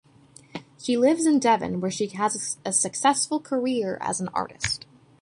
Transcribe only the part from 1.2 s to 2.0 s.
in Devon where